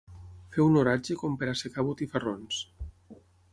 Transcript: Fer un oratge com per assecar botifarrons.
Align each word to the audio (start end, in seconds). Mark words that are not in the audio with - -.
Fer 0.55 0.63
un 0.69 0.79
oratge 0.83 1.17
com 1.25 1.37
per 1.43 1.51
assecar 1.53 1.87
botifarrons. 1.91 2.65